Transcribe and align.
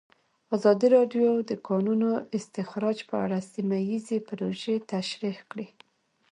ازادي 0.55 0.87
راډیو 0.97 1.29
د 1.41 1.47
د 1.49 1.51
کانونو 1.67 2.09
استخراج 2.37 2.97
په 3.09 3.15
اړه 3.25 3.37
سیمه 3.51 3.77
ییزې 3.89 4.17
پروژې 4.27 4.75
تشریح 4.93 5.37
کړې. 5.51 5.67